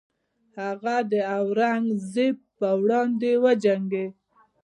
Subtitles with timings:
[0.59, 4.13] هغه د اورنګزیب پر وړاندې وجنګید.